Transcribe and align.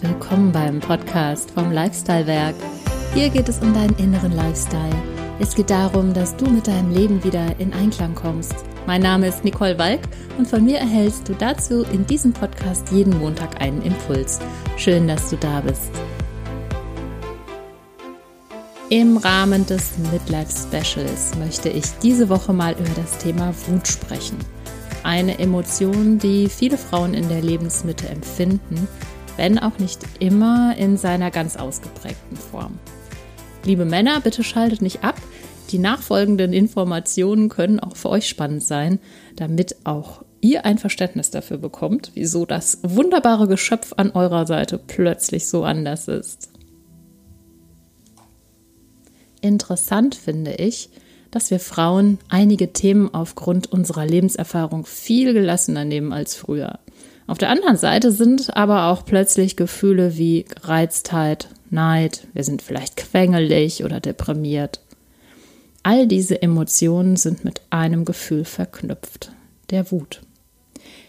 willkommen 0.00 0.52
beim 0.52 0.78
Podcast 0.78 1.50
vom 1.50 1.72
Lifestyle 1.72 2.26
Werk. 2.26 2.54
Hier 3.14 3.30
geht 3.30 3.48
es 3.48 3.58
um 3.58 3.74
deinen 3.74 3.96
inneren 3.96 4.30
Lifestyle. 4.32 4.94
Es 5.40 5.54
geht 5.54 5.70
darum, 5.70 6.14
dass 6.14 6.36
du 6.36 6.46
mit 6.46 6.68
deinem 6.68 6.92
Leben 6.92 7.24
wieder 7.24 7.58
in 7.58 7.72
Einklang 7.72 8.14
kommst. 8.14 8.54
Mein 8.86 9.02
Name 9.02 9.26
ist 9.26 9.44
Nicole 9.44 9.78
Walk 9.78 10.00
und 10.38 10.46
von 10.46 10.64
mir 10.64 10.78
erhältst 10.78 11.28
du 11.28 11.34
dazu 11.34 11.82
in 11.92 12.06
diesem 12.06 12.32
Podcast 12.32 12.92
jeden 12.92 13.18
Montag 13.18 13.60
einen 13.60 13.82
Impuls. 13.82 14.38
Schön, 14.76 15.08
dass 15.08 15.30
du 15.30 15.36
da 15.36 15.60
bist. 15.60 15.90
Im 18.88 19.16
Rahmen 19.16 19.66
des 19.66 19.98
Midlife 20.12 20.52
Specials 20.52 21.34
möchte 21.38 21.70
ich 21.70 21.86
diese 22.02 22.28
Woche 22.28 22.52
mal 22.52 22.74
über 22.74 22.90
das 22.94 23.18
Thema 23.18 23.52
Wut 23.66 23.88
sprechen. 23.88 24.36
Eine 25.02 25.40
Emotion, 25.40 26.18
die 26.18 26.48
viele 26.48 26.78
Frauen 26.78 27.14
in 27.14 27.28
der 27.28 27.42
Lebensmitte 27.42 28.08
empfinden, 28.08 28.86
wenn 29.36 29.58
auch 29.58 29.78
nicht 29.78 30.00
immer 30.18 30.76
in 30.76 30.96
seiner 30.96 31.30
ganz 31.30 31.56
ausgeprägten 31.56 32.36
Form. 32.36 32.78
Liebe 33.64 33.84
Männer, 33.84 34.20
bitte 34.20 34.42
schaltet 34.42 34.82
nicht 34.82 35.04
ab. 35.04 35.20
Die 35.70 35.78
nachfolgenden 35.78 36.52
Informationen 36.52 37.48
können 37.48 37.80
auch 37.80 37.96
für 37.96 38.10
euch 38.10 38.28
spannend 38.28 38.62
sein, 38.62 38.98
damit 39.36 39.76
auch 39.84 40.24
ihr 40.40 40.64
ein 40.66 40.78
Verständnis 40.78 41.30
dafür 41.30 41.58
bekommt, 41.58 42.10
wieso 42.14 42.44
das 42.44 42.80
wunderbare 42.82 43.46
Geschöpf 43.46 43.94
an 43.96 44.10
eurer 44.10 44.46
Seite 44.46 44.78
plötzlich 44.78 45.48
so 45.48 45.64
anders 45.64 46.08
ist. 46.08 46.50
Interessant 49.40 50.14
finde 50.14 50.54
ich, 50.54 50.90
dass 51.30 51.50
wir 51.50 51.60
Frauen 51.60 52.18
einige 52.28 52.72
Themen 52.72 53.12
aufgrund 53.12 53.72
unserer 53.72 54.04
Lebenserfahrung 54.04 54.84
viel 54.84 55.32
gelassener 55.32 55.84
nehmen 55.84 56.12
als 56.12 56.34
früher. 56.34 56.78
Auf 57.26 57.38
der 57.38 57.50
anderen 57.50 57.76
Seite 57.76 58.12
sind 58.12 58.56
aber 58.56 58.86
auch 58.86 59.04
plötzlich 59.04 59.56
Gefühle 59.56 60.16
wie 60.16 60.44
Gereiztheit, 60.44 61.48
Neid, 61.70 62.26
wir 62.34 62.44
sind 62.44 62.60
vielleicht 62.60 62.96
quengelig 62.96 63.84
oder 63.84 64.00
deprimiert. 64.00 64.80
All 65.82 66.06
diese 66.06 66.42
Emotionen 66.42 67.16
sind 67.16 67.44
mit 67.44 67.62
einem 67.70 68.04
Gefühl 68.04 68.44
verknüpft, 68.44 69.32
der 69.70 69.90
Wut. 69.90 70.20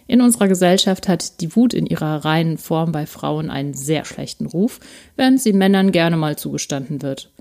In 0.07 0.21
unserer 0.21 0.47
Gesellschaft 0.47 1.07
hat 1.07 1.41
die 1.41 1.55
Wut 1.55 1.73
in 1.73 1.85
ihrer 1.85 2.25
reinen 2.25 2.57
Form 2.57 2.91
bei 2.91 3.05
Frauen 3.05 3.49
einen 3.49 3.73
sehr 3.73 4.05
schlechten 4.05 4.45
Ruf, 4.45 4.79
während 5.15 5.41
sie 5.41 5.53
Männern 5.53 5.91
gerne 5.91 6.17
mal 6.17 6.37
zugestanden 6.37 7.01
wird. 7.01 7.31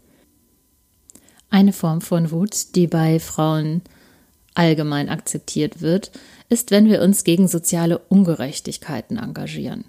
Eine 1.51 1.73
Form 1.73 2.01
von 2.01 2.31
Wut, 2.31 2.75
die 2.77 2.87
bei 2.87 3.19
Frauen 3.19 3.83
allgemein 4.55 5.09
akzeptiert 5.09 5.81
wird, 5.81 6.11
ist, 6.49 6.71
wenn 6.71 6.89
wir 6.89 7.03
uns 7.03 7.25
gegen 7.25 7.49
soziale 7.49 7.99
Ungerechtigkeiten 7.99 9.19
engagieren. 9.19 9.85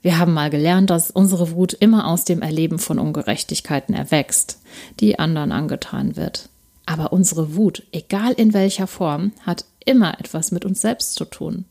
Wir 0.00 0.18
haben 0.18 0.32
mal 0.32 0.50
gelernt, 0.50 0.90
dass 0.90 1.10
unsere 1.10 1.52
Wut 1.52 1.72
immer 1.72 2.06
aus 2.06 2.24
dem 2.24 2.42
Erleben 2.42 2.78
von 2.78 2.98
Ungerechtigkeiten 2.98 3.94
erwächst, 3.94 4.58
die 5.00 5.18
anderen 5.18 5.52
angetan 5.52 6.16
wird. 6.16 6.48
Aber 6.86 7.12
unsere 7.12 7.56
Wut, 7.56 7.82
egal 7.92 8.32
in 8.32 8.54
welcher 8.54 8.86
Form, 8.86 9.32
hat 9.44 9.64
immer 9.84 10.18
etwas 10.20 10.52
mit 10.52 10.64
uns 10.64 10.80
selbst 10.80 11.14
zu 11.14 11.24
tun. 11.24 11.64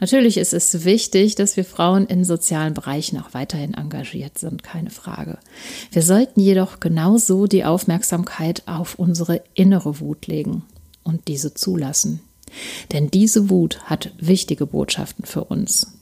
Natürlich 0.00 0.36
ist 0.36 0.52
es 0.52 0.84
wichtig, 0.84 1.36
dass 1.36 1.56
wir 1.56 1.64
Frauen 1.64 2.06
in 2.06 2.24
sozialen 2.24 2.74
Bereichen 2.74 3.18
auch 3.18 3.32
weiterhin 3.32 3.74
engagiert 3.74 4.38
sind, 4.38 4.62
keine 4.62 4.90
Frage. 4.90 5.38
Wir 5.92 6.02
sollten 6.02 6.40
jedoch 6.40 6.80
genauso 6.80 7.46
die 7.46 7.64
Aufmerksamkeit 7.64 8.64
auf 8.66 8.96
unsere 8.98 9.42
innere 9.54 10.00
Wut 10.00 10.26
legen 10.26 10.64
und 11.04 11.28
diese 11.28 11.54
zulassen. 11.54 12.20
Denn 12.92 13.10
diese 13.10 13.50
Wut 13.50 13.80
hat 13.84 14.12
wichtige 14.18 14.66
Botschaften 14.66 15.24
für 15.24 15.44
uns. 15.44 15.98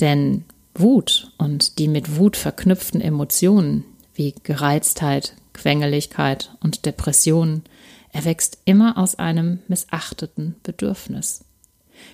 Denn 0.00 0.44
Wut 0.74 1.32
und 1.38 1.78
die 1.78 1.88
mit 1.88 2.16
Wut 2.16 2.36
verknüpften 2.36 3.00
Emotionen 3.00 3.84
wie 4.14 4.34
Gereiztheit, 4.42 5.34
Quengeligkeit 5.52 6.52
und 6.60 6.86
Depressionen 6.86 7.62
erwächst 8.12 8.58
immer 8.64 8.96
aus 8.96 9.16
einem 9.16 9.60
missachteten 9.68 10.56
Bedürfnis. 10.62 11.44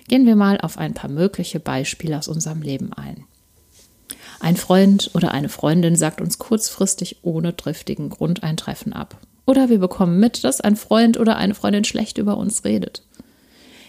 Gehen 0.07 0.25
wir 0.25 0.35
mal 0.35 0.59
auf 0.59 0.77
ein 0.77 0.93
paar 0.93 1.09
mögliche 1.09 1.59
Beispiele 1.59 2.17
aus 2.17 2.27
unserem 2.27 2.61
Leben 2.61 2.91
ein. 2.93 3.25
Ein 4.39 4.57
Freund 4.57 5.11
oder 5.13 5.31
eine 5.31 5.49
Freundin 5.49 5.95
sagt 5.95 6.21
uns 6.21 6.37
kurzfristig 6.37 7.17
ohne 7.21 7.55
triftigen 7.55 8.09
Grund 8.09 8.43
ein 8.43 8.57
Treffen 8.57 8.93
ab. 8.93 9.17
Oder 9.45 9.69
wir 9.69 9.79
bekommen 9.79 10.19
mit, 10.19 10.43
dass 10.43 10.61
ein 10.61 10.75
Freund 10.75 11.19
oder 11.19 11.37
eine 11.37 11.53
Freundin 11.53 11.83
schlecht 11.83 12.17
über 12.17 12.37
uns 12.37 12.63
redet. 12.65 13.03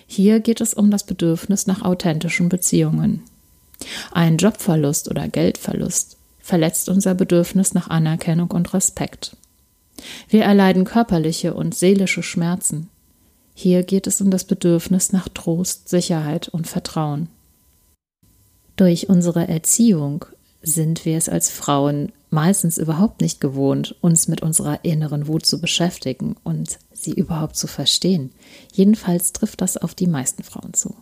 Hier 0.06 0.40
geht 0.40 0.60
es 0.60 0.74
um 0.74 0.90
das 0.90 1.04
Bedürfnis 1.04 1.66
nach 1.66 1.82
authentischen 1.82 2.48
Beziehungen. 2.48 3.22
Ein 4.12 4.36
Jobverlust 4.36 5.10
oder 5.10 5.28
Geldverlust 5.28 6.16
verletzt 6.38 6.88
unser 6.88 7.14
Bedürfnis 7.14 7.74
nach 7.74 7.90
Anerkennung 7.90 8.50
und 8.50 8.72
Respekt. 8.72 9.36
Wir 10.28 10.44
erleiden 10.44 10.84
körperliche 10.84 11.54
und 11.54 11.74
seelische 11.74 12.22
Schmerzen. 12.22 12.88
Hier 13.54 13.82
geht 13.82 14.06
es 14.06 14.20
um 14.20 14.30
das 14.30 14.44
Bedürfnis 14.44 15.12
nach 15.12 15.28
Trost, 15.28 15.88
Sicherheit 15.88 16.48
und 16.48 16.66
Vertrauen. 16.66 17.28
Durch 18.76 19.08
unsere 19.08 19.48
Erziehung 19.48 20.26
sind 20.62 21.04
wir 21.04 21.16
es 21.16 21.28
als 21.28 21.50
Frauen 21.50 22.12
meistens 22.30 22.78
überhaupt 22.78 23.20
nicht 23.20 23.40
gewohnt, 23.40 23.96
uns 24.00 24.28
mit 24.28 24.42
unserer 24.42 24.84
inneren 24.84 25.28
Wut 25.28 25.46
zu 25.46 25.60
beschäftigen 25.60 26.36
und 26.44 26.78
sie 26.92 27.12
überhaupt 27.12 27.56
zu 27.56 27.66
verstehen. 27.66 28.32
Jedenfalls 28.72 29.32
trifft 29.32 29.60
das 29.60 29.76
auf 29.76 29.94
die 29.94 30.06
meisten 30.06 30.42
Frauen 30.42 30.74
zu. 30.74 30.94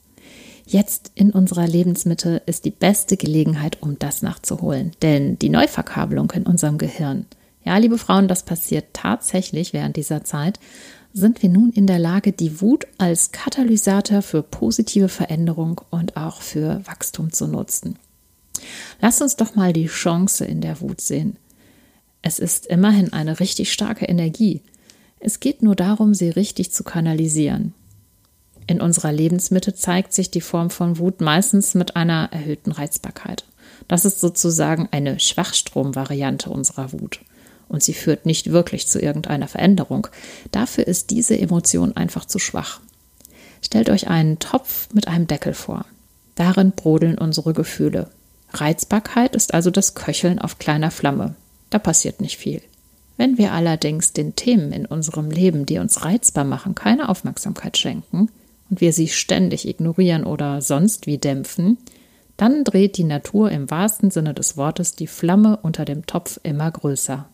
Jetzt 0.66 1.12
in 1.14 1.30
unserer 1.30 1.66
Lebensmitte 1.66 2.42
ist 2.46 2.64
die 2.64 2.70
beste 2.70 3.16
Gelegenheit, 3.16 3.82
um 3.82 3.98
das 3.98 4.22
nachzuholen. 4.22 4.92
Denn 5.02 5.38
die 5.38 5.50
Neuverkabelung 5.50 6.30
in 6.30 6.44
unserem 6.44 6.78
Gehirn, 6.78 7.26
ja, 7.64 7.76
liebe 7.78 7.98
Frauen, 7.98 8.28
das 8.28 8.42
passiert 8.42 8.86
tatsächlich 8.92 9.72
während 9.72 9.96
dieser 9.96 10.24
Zeit, 10.24 10.58
sind 11.12 11.42
wir 11.42 11.48
nun 11.48 11.70
in 11.70 11.86
der 11.86 11.98
Lage, 11.98 12.32
die 12.32 12.60
Wut 12.60 12.86
als 12.98 13.30
Katalysator 13.30 14.20
für 14.20 14.42
positive 14.42 15.08
Veränderung 15.08 15.80
und 15.90 16.16
auch 16.16 16.40
für 16.40 16.84
Wachstum 16.86 17.32
zu 17.32 17.46
nutzen. 17.46 17.98
Lass 19.00 19.20
uns 19.20 19.36
doch 19.36 19.54
mal 19.54 19.72
die 19.72 19.86
Chance 19.86 20.44
in 20.44 20.60
der 20.60 20.80
Wut 20.80 21.00
sehen. 21.00 21.36
Es 22.22 22.38
ist 22.38 22.66
immerhin 22.66 23.12
eine 23.12 23.40
richtig 23.40 23.72
starke 23.72 24.06
Energie. 24.06 24.62
Es 25.20 25.40
geht 25.40 25.62
nur 25.62 25.76
darum, 25.76 26.14
sie 26.14 26.30
richtig 26.30 26.72
zu 26.72 26.84
kanalisieren. 26.84 27.74
In 28.66 28.80
unserer 28.80 29.12
Lebensmitte 29.12 29.74
zeigt 29.74 30.14
sich 30.14 30.30
die 30.30 30.40
Form 30.40 30.70
von 30.70 30.98
Wut 30.98 31.20
meistens 31.20 31.74
mit 31.74 31.96
einer 31.96 32.30
erhöhten 32.32 32.72
Reizbarkeit. 32.72 33.44
Das 33.88 34.04
ist 34.04 34.20
sozusagen 34.20 34.88
eine 34.90 35.20
Schwachstromvariante 35.20 36.48
unserer 36.48 36.92
Wut. 36.92 37.20
Und 37.68 37.82
sie 37.82 37.94
führt 37.94 38.24
nicht 38.24 38.52
wirklich 38.52 38.86
zu 38.86 39.00
irgendeiner 39.00 39.48
Veränderung. 39.48 40.06
Dafür 40.50 40.86
ist 40.86 41.10
diese 41.10 41.38
Emotion 41.38 41.96
einfach 41.96 42.24
zu 42.24 42.38
schwach. 42.38 42.80
Stellt 43.60 43.90
euch 43.90 44.08
einen 44.08 44.38
Topf 44.38 44.88
mit 44.92 45.08
einem 45.08 45.26
Deckel 45.26 45.54
vor. 45.54 45.84
Darin 46.34 46.72
brodeln 46.72 47.18
unsere 47.18 47.52
Gefühle. 47.52 48.10
Reizbarkeit 48.60 49.34
ist 49.34 49.54
also 49.54 49.70
das 49.70 49.94
Köcheln 49.94 50.38
auf 50.38 50.58
kleiner 50.58 50.90
Flamme. 50.90 51.34
Da 51.70 51.78
passiert 51.78 52.20
nicht 52.20 52.36
viel. 52.36 52.62
Wenn 53.16 53.38
wir 53.38 53.52
allerdings 53.52 54.12
den 54.12 54.34
Themen 54.34 54.72
in 54.72 54.86
unserem 54.86 55.30
Leben, 55.30 55.66
die 55.66 55.78
uns 55.78 56.04
reizbar 56.04 56.44
machen, 56.44 56.74
keine 56.74 57.08
Aufmerksamkeit 57.08 57.76
schenken 57.78 58.28
und 58.70 58.80
wir 58.80 58.92
sie 58.92 59.08
ständig 59.08 59.68
ignorieren 59.68 60.24
oder 60.24 60.60
sonst 60.60 61.06
wie 61.06 61.18
dämpfen, 61.18 61.78
dann 62.36 62.64
dreht 62.64 62.96
die 62.96 63.04
Natur 63.04 63.50
im 63.50 63.70
wahrsten 63.70 64.10
Sinne 64.10 64.34
des 64.34 64.56
Wortes 64.56 64.96
die 64.96 65.06
Flamme 65.06 65.58
unter 65.58 65.84
dem 65.84 66.06
Topf 66.06 66.40
immer 66.42 66.70
größer. 66.70 67.26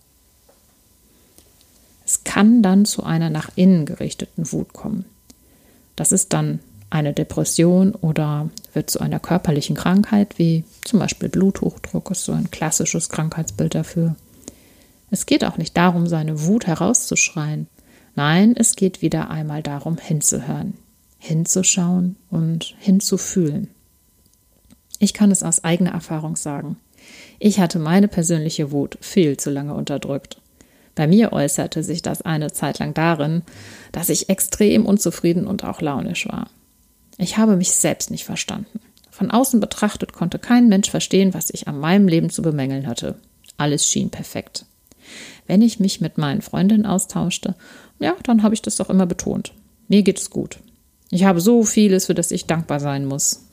Es 2.05 2.25
kann 2.25 2.63
dann 2.63 2.85
zu 2.85 3.05
einer 3.05 3.31
nach 3.31 3.51
innen 3.55 3.87
gerichteten 3.87 4.53
Wut 4.53 4.73
kommen. 4.73 5.05
Das 5.97 6.13
ist 6.13 6.33
dann 6.33 6.61
eine 6.91 7.13
Depression 7.13 7.95
oder 7.95 8.51
wird 8.73 8.91
zu 8.91 9.01
einer 9.01 9.21
körperlichen 9.21 9.77
Krankheit, 9.77 10.39
wie 10.39 10.65
zum 10.85 10.99
Beispiel 10.99 11.29
Bluthochdruck 11.29 12.11
ist 12.11 12.25
so 12.25 12.33
ein 12.33 12.51
klassisches 12.51 13.09
Krankheitsbild 13.09 13.75
dafür. 13.75 14.17
Es 15.11 15.27
geht 15.27 15.45
auch 15.45 15.57
nicht 15.57 15.77
darum, 15.77 16.07
seine 16.07 16.45
Wut 16.45 16.67
herauszuschreien. 16.67 17.69
Nein, 18.17 18.55
es 18.57 18.77
geht 18.77 19.03
wieder 19.03 19.31
einmal 19.31 19.63
darum, 19.63 19.99
hinzuhören, 19.99 20.75
hinzuschauen 21.19 22.17
und 22.29 22.75
hinzufühlen. 22.79 23.69
Ich 24.99 25.15
kann 25.15 25.31
es 25.31 25.43
aus 25.43 25.65
eigener 25.65 25.93
Erfahrung 25.93 26.37
sagen. 26.37 26.77
Ich 27.39 27.59
hatte 27.59 27.79
meine 27.79 28.09
persönliche 28.09 28.73
Wut 28.73 28.99
viel 29.01 29.37
zu 29.37 29.51
lange 29.51 29.75
unterdrückt. 29.75 30.41
Bei 30.95 31.07
mir 31.07 31.33
äußerte 31.33 31.83
sich 31.83 32.03
das 32.03 32.21
eine 32.21 32.53
Zeit 32.53 32.79
lang 32.79 32.95
darin, 32.95 33.43
dass 33.93 34.11
ich 34.11 34.29
extrem 34.29 34.85
unzufrieden 34.85 35.47
und 35.47 35.65
auch 35.65 35.81
launisch 35.81 36.29
war. 36.29 36.51
Ich 37.21 37.37
habe 37.37 37.57
mich 37.57 37.73
selbst 37.73 38.11
nicht 38.11 38.25
verstanden. 38.25 38.81
Von 39.11 39.31
außen 39.31 39.61
betrachtet 39.61 40.15
konnte 40.15 40.39
kein 40.39 40.69
Mensch 40.69 40.89
verstehen, 40.89 41.35
was 41.35 41.51
ich 41.51 41.69
an 41.69 41.79
meinem 41.79 42.09
Leben 42.09 42.31
zu 42.31 42.41
bemängeln 42.41 42.87
hatte. 42.87 43.17
Alles 43.59 43.87
schien 43.87 44.09
perfekt. 44.09 44.65
Wenn 45.47 45.61
ich 45.61 45.79
mich 45.79 46.01
mit 46.01 46.17
meinen 46.17 46.41
Freundinnen 46.41 46.87
austauschte, 46.87 47.57
ja, 47.99 48.17
dann 48.23 48.43
habe 48.43 48.55
ich 48.55 48.63
das 48.63 48.77
doch 48.77 48.89
immer 48.89 49.05
betont. 49.05 49.53
Mir 49.87 50.03
geht 50.03 50.19
es 50.19 50.31
gut. 50.31 50.61
Ich 51.11 51.25
habe 51.25 51.43
so 51.43 51.63
vieles, 51.65 52.07
für 52.07 52.15
das 52.15 52.31
ich 52.31 52.47
dankbar 52.47 52.81
sein 52.81 53.05
muss. 53.05 53.45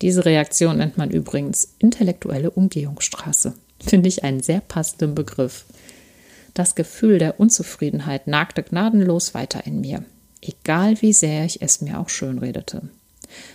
Diese 0.00 0.24
Reaktion 0.24 0.76
nennt 0.76 0.96
man 0.96 1.10
übrigens 1.10 1.74
intellektuelle 1.80 2.52
Umgehungsstraße. 2.52 3.54
Finde 3.80 4.08
ich 4.08 4.22
einen 4.22 4.42
sehr 4.42 4.60
passenden 4.60 5.16
Begriff. 5.16 5.64
Das 6.54 6.76
Gefühl 6.76 7.18
der 7.18 7.40
Unzufriedenheit 7.40 8.28
nagte 8.28 8.62
gnadenlos 8.62 9.34
weiter 9.34 9.66
in 9.66 9.80
mir, 9.80 10.04
egal 10.42 11.00
wie 11.00 11.12
sehr 11.12 11.44
ich 11.44 11.62
es 11.62 11.80
mir 11.80 11.98
auch 11.98 12.08
schönredete. 12.08 12.82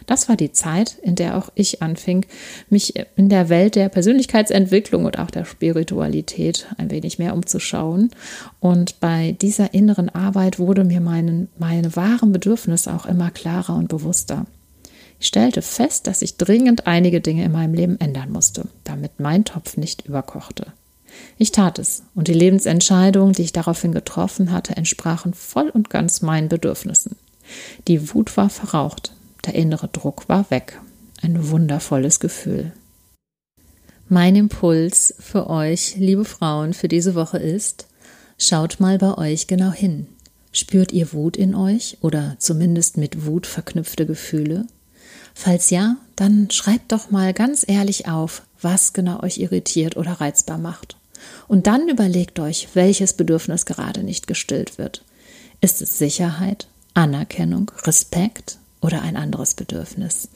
Das 0.05 0.29
war 0.29 0.35
die 0.35 0.51
Zeit, 0.51 0.97
in 1.01 1.15
der 1.15 1.37
auch 1.37 1.49
ich 1.55 1.81
anfing, 1.81 2.25
mich 2.69 2.95
in 3.15 3.29
der 3.29 3.49
Welt 3.49 3.75
der 3.75 3.89
Persönlichkeitsentwicklung 3.89 5.05
und 5.05 5.19
auch 5.19 5.29
der 5.29 5.45
Spiritualität 5.45 6.67
ein 6.77 6.89
wenig 6.89 7.19
mehr 7.19 7.33
umzuschauen. 7.33 8.11
Und 8.59 8.99
bei 8.99 9.35
dieser 9.39 9.73
inneren 9.73 10.09
Arbeit 10.09 10.59
wurde 10.59 10.83
mir 10.83 11.01
meinen, 11.01 11.49
meine 11.57 11.95
wahren 11.95 12.31
Bedürfnisse 12.31 12.93
auch 12.93 13.05
immer 13.05 13.31
klarer 13.31 13.75
und 13.75 13.89
bewusster. 13.89 14.45
Ich 15.19 15.27
stellte 15.27 15.61
fest, 15.61 16.07
dass 16.07 16.21
ich 16.21 16.37
dringend 16.37 16.85
einige 16.85 17.21
Dinge 17.21 17.43
in 17.43 17.51
meinem 17.51 17.73
Leben 17.73 17.99
ändern 17.99 18.31
musste, 18.31 18.65
damit 18.83 19.19
mein 19.19 19.45
Topf 19.45 19.77
nicht 19.77 20.05
überkochte. 20.05 20.67
Ich 21.37 21.51
tat 21.51 21.79
es, 21.79 22.03
und 22.15 22.27
die 22.27 22.33
Lebensentscheidungen, 22.33 23.33
die 23.33 23.43
ich 23.43 23.53
daraufhin 23.53 23.91
getroffen 23.91 24.51
hatte, 24.51 24.75
entsprachen 24.75 25.33
voll 25.33 25.69
und 25.69 25.89
ganz 25.89 26.21
meinen 26.21 26.49
Bedürfnissen. 26.49 27.15
Die 27.87 28.13
Wut 28.13 28.35
war 28.37 28.49
verraucht, 28.49 29.13
der 29.45 29.55
innere 29.55 29.87
Druck 29.87 30.27
war 30.27 30.49
weg. 30.49 30.79
Ein 31.21 31.49
wundervolles 31.49 32.19
Gefühl. 32.19 32.71
Mein 34.09 34.35
Impuls 34.35 35.13
für 35.19 35.49
euch, 35.49 35.95
liebe 35.97 36.25
Frauen, 36.25 36.73
für 36.73 36.87
diese 36.87 37.13
Woche 37.13 37.37
ist, 37.37 37.87
schaut 38.37 38.79
mal 38.79 38.97
bei 38.97 39.17
euch 39.17 39.47
genau 39.47 39.71
hin. 39.71 40.07
Spürt 40.51 40.91
ihr 40.91 41.11
Wut 41.13 41.35
in 41.35 41.53
euch 41.55 41.97
oder 42.01 42.35
zumindest 42.39 42.97
mit 42.97 43.25
Wut 43.25 43.45
verknüpfte 43.45 44.05
Gefühle? 44.05 44.65
Falls 45.33 45.69
ja, 45.69 45.97
dann 46.15 46.49
schreibt 46.49 46.91
doch 46.91 47.11
mal 47.11 47.33
ganz 47.33 47.63
ehrlich 47.67 48.07
auf, 48.07 48.43
was 48.61 48.93
genau 48.93 49.21
euch 49.21 49.37
irritiert 49.37 49.97
oder 49.97 50.13
reizbar 50.13 50.57
macht. 50.57 50.97
Und 51.47 51.67
dann 51.67 51.89
überlegt 51.89 52.39
euch, 52.39 52.69
welches 52.73 53.13
Bedürfnis 53.13 53.65
gerade 53.65 54.03
nicht 54.03 54.27
gestillt 54.27 54.77
wird. 54.77 55.03
Ist 55.61 55.81
es 55.81 55.97
Sicherheit, 55.97 56.67
Anerkennung, 56.93 57.71
Respekt, 57.83 58.57
oder 58.81 59.01
ein 59.01 59.17
anderes 59.17 59.55
Bedürfnis. 59.55 60.29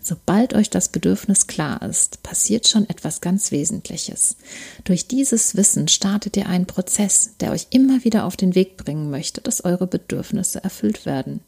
Sobald 0.00 0.54
euch 0.54 0.70
das 0.70 0.88
Bedürfnis 0.88 1.46
klar 1.46 1.82
ist, 1.82 2.22
passiert 2.22 2.68
schon 2.68 2.88
etwas 2.88 3.20
ganz 3.20 3.50
Wesentliches. 3.50 4.36
Durch 4.84 5.08
dieses 5.08 5.56
Wissen 5.56 5.88
startet 5.88 6.36
ihr 6.36 6.46
einen 6.46 6.66
Prozess, 6.66 7.30
der 7.40 7.50
euch 7.50 7.66
immer 7.70 8.04
wieder 8.04 8.24
auf 8.24 8.36
den 8.36 8.54
Weg 8.54 8.76
bringen 8.76 9.10
möchte, 9.10 9.40
dass 9.40 9.64
eure 9.64 9.86
Bedürfnisse 9.86 10.62
erfüllt 10.62 11.06
werden. 11.06 11.40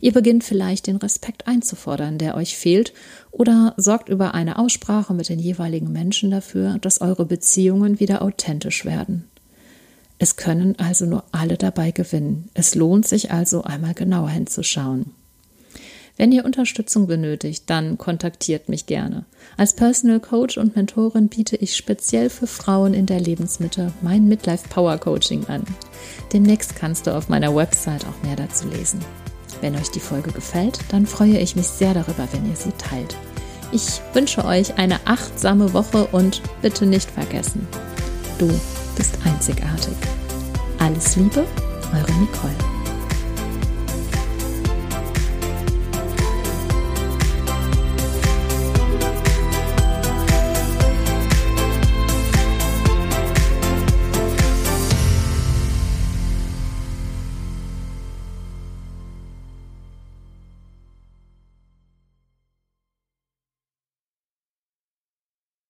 Ihr 0.00 0.12
beginnt 0.12 0.44
vielleicht 0.44 0.86
den 0.86 0.96
Respekt 0.96 1.46
einzufordern, 1.46 2.18
der 2.18 2.36
euch 2.36 2.56
fehlt, 2.56 2.92
oder 3.30 3.74
sorgt 3.76 4.08
über 4.08 4.34
eine 4.34 4.58
Aussprache 4.58 5.14
mit 5.14 5.28
den 5.28 5.38
jeweiligen 5.38 5.92
Menschen 5.92 6.30
dafür, 6.30 6.78
dass 6.80 7.00
eure 7.00 7.26
Beziehungen 7.26 8.00
wieder 8.00 8.22
authentisch 8.22 8.84
werden. 8.84 9.24
Es 10.18 10.36
können 10.36 10.78
also 10.78 11.06
nur 11.06 11.24
alle 11.32 11.56
dabei 11.56 11.90
gewinnen. 11.90 12.48
Es 12.54 12.74
lohnt 12.74 13.06
sich 13.06 13.32
also 13.32 13.62
einmal 13.62 13.94
genauer 13.94 14.30
hinzuschauen. 14.30 15.10
Wenn 16.16 16.30
ihr 16.30 16.44
Unterstützung 16.44 17.08
benötigt, 17.08 17.64
dann 17.66 17.98
kontaktiert 17.98 18.68
mich 18.68 18.86
gerne. 18.86 19.24
Als 19.56 19.74
Personal 19.74 20.20
Coach 20.20 20.58
und 20.58 20.76
Mentorin 20.76 21.28
biete 21.28 21.56
ich 21.56 21.76
speziell 21.76 22.30
für 22.30 22.46
Frauen 22.46 22.94
in 22.94 23.06
der 23.06 23.18
Lebensmitte 23.18 23.92
mein 24.00 24.28
Midlife 24.28 24.68
Power 24.68 24.96
Coaching 24.98 25.44
an. 25.46 25.64
Demnächst 26.32 26.76
kannst 26.76 27.08
du 27.08 27.16
auf 27.16 27.28
meiner 27.28 27.54
Website 27.54 28.06
auch 28.06 28.22
mehr 28.24 28.36
dazu 28.36 28.68
lesen. 28.68 29.00
Wenn 29.60 29.76
euch 29.76 29.90
die 29.90 30.00
Folge 30.00 30.32
gefällt, 30.32 30.78
dann 30.88 31.06
freue 31.06 31.38
ich 31.38 31.56
mich 31.56 31.66
sehr 31.66 31.94
darüber, 31.94 32.28
wenn 32.32 32.48
ihr 32.48 32.56
sie 32.56 32.72
teilt. 32.72 33.16
Ich 33.72 34.00
wünsche 34.12 34.44
euch 34.44 34.78
eine 34.78 35.00
achtsame 35.04 35.72
Woche 35.72 36.06
und 36.06 36.42
bitte 36.62 36.86
nicht 36.86 37.10
vergessen, 37.10 37.66
du 38.38 38.48
bist 38.96 39.18
einzigartig. 39.24 39.96
Alles 40.78 41.16
Liebe, 41.16 41.44
eure 41.92 42.12
Nicole. 42.20 42.73